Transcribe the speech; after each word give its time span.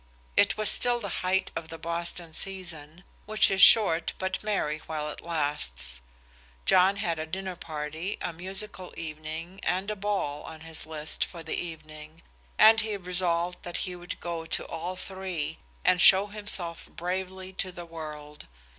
It 0.35 0.57
was 0.57 0.71
still 0.71 0.99
the 0.99 1.19
height 1.21 1.51
of 1.55 1.69
the 1.69 1.77
Boston 1.77 2.33
season, 2.33 3.03
which 3.27 3.51
is 3.51 3.61
short, 3.61 4.13
but 4.17 4.41
merry 4.43 4.79
while 4.87 5.11
it 5.11 5.21
lasts. 5.21 6.01
John 6.65 6.95
had 6.95 7.19
a 7.19 7.27
dinner 7.27 7.55
party, 7.55 8.17
a 8.19 8.33
musical 8.33 8.95
evening, 8.97 9.59
and 9.61 9.91
a 9.91 9.95
ball 9.95 10.41
on 10.41 10.61
his 10.61 10.87
list 10.87 11.23
for 11.23 11.43
the 11.43 11.53
evening, 11.55 12.23
and 12.57 12.81
he 12.81 12.97
resolved 12.97 13.61
that 13.61 13.77
he 13.85 13.95
would 13.95 14.19
go 14.19 14.47
to 14.47 14.65
all 14.65 14.95
three, 14.95 15.59
and 15.85 16.01
show 16.01 16.25
himself 16.25 16.89
bravely 16.89 17.53
to 17.53 17.71
the 17.71 17.85
world. 17.85 18.47